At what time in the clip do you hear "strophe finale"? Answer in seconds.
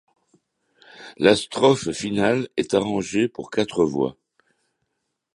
1.35-2.47